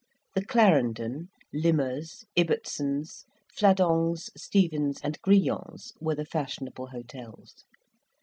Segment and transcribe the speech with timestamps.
[0.33, 7.65] The Clarendon, Limmer's, Ibbetson's, Fladong's, Stephens', and Grillon's, were the fashionable hotels.